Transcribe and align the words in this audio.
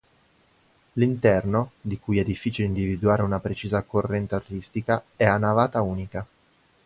L'interno, 0.93 1.73
di 1.79 1.99
cui 1.99 2.17
è 2.17 2.23
difficile 2.23 2.67
individuare 2.67 3.21
una 3.21 3.39
precisa 3.39 3.83
corrente 3.83 4.33
artistica, 4.33 5.03
è 5.15 5.25
a 5.25 5.37
navata 5.37 5.83
unica. 5.83 6.25